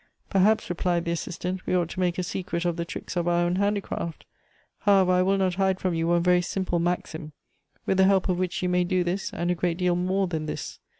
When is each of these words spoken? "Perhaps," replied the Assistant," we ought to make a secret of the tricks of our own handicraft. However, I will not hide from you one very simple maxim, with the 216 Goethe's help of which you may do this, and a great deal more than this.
"Perhaps," 0.31 0.67
replied 0.67 1.05
the 1.05 1.11
Assistant," 1.11 1.63
we 1.67 1.75
ought 1.75 1.89
to 1.89 1.99
make 1.99 2.17
a 2.17 2.23
secret 2.23 2.65
of 2.65 2.75
the 2.75 2.85
tricks 2.85 3.15
of 3.15 3.27
our 3.27 3.43
own 3.45 3.57
handicraft. 3.57 4.25
However, 4.79 5.11
I 5.11 5.21
will 5.21 5.37
not 5.37 5.53
hide 5.53 5.79
from 5.79 5.93
you 5.93 6.07
one 6.07 6.23
very 6.23 6.41
simple 6.41 6.79
maxim, 6.79 7.33
with 7.85 7.97
the 7.97 8.05
216 8.05 8.07
Goethe's 8.09 8.09
help 8.09 8.29
of 8.33 8.39
which 8.39 8.63
you 8.63 8.69
may 8.69 8.83
do 8.83 9.03
this, 9.03 9.31
and 9.31 9.51
a 9.51 9.53
great 9.53 9.77
deal 9.77 9.95
more 9.95 10.25
than 10.25 10.47
this. 10.47 10.79